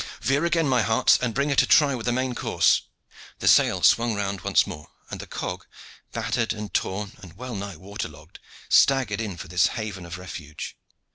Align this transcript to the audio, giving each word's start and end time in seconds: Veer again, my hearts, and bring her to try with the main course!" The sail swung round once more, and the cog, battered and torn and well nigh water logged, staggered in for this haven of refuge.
Veer 0.19 0.45
again, 0.45 0.67
my 0.67 0.81
hearts, 0.81 1.19
and 1.21 1.35
bring 1.35 1.49
her 1.49 1.55
to 1.55 1.67
try 1.67 1.93
with 1.93 2.07
the 2.07 2.11
main 2.11 2.33
course!" 2.33 2.81
The 3.37 3.47
sail 3.47 3.83
swung 3.83 4.15
round 4.15 4.41
once 4.41 4.65
more, 4.65 4.87
and 5.11 5.19
the 5.19 5.27
cog, 5.27 5.65
battered 6.11 6.53
and 6.53 6.73
torn 6.73 7.11
and 7.21 7.37
well 7.37 7.53
nigh 7.53 7.75
water 7.77 8.09
logged, 8.09 8.39
staggered 8.67 9.21
in 9.21 9.37
for 9.37 9.47
this 9.47 9.67
haven 9.77 10.07
of 10.07 10.17
refuge. 10.17 10.75